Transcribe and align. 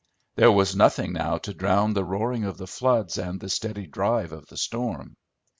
There 0.33 0.51
was 0.51 0.75
nothing 0.75 1.13
now 1.13 1.37
to 1.37 1.53
drown 1.53 1.93
the 1.93 2.03
roaring 2.03 2.43
of 2.43 2.57
the 2.57 2.65
floods 2.65 3.19
and 3.19 3.39
the 3.39 3.49
steady 3.49 3.85
drive 3.85 4.31
of 4.31 4.47
the 4.47 4.57
storm. 4.57 5.15